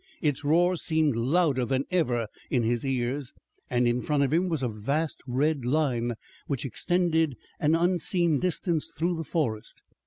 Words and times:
Its 0.19 0.43
roar 0.43 0.75
seemed 0.75 1.15
louder 1.15 1.63
than 1.63 1.83
ever 1.91 2.25
in 2.49 2.63
his 2.63 2.83
ears, 2.83 3.33
and 3.69 3.87
in 3.87 4.01
front 4.01 4.23
of 4.23 4.33
him 4.33 4.49
was 4.49 4.63
a 4.63 4.67
vast 4.67 5.21
red 5.27 5.63
line, 5.63 6.15
which 6.47 6.65
extended 6.65 7.37
an 7.59 7.75
unseen 7.75 8.39
distance 8.39 8.87
through 8.97 9.15
the 9.15 9.23
forest. 9.23 9.83